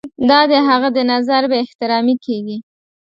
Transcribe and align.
دا 0.29 0.39
د 0.51 0.53
هغه 0.67 0.87
د 0.95 0.99
نظر 1.11 1.41
بې 1.51 1.57
احترامي 1.65 2.15
کیږي. 2.25 2.57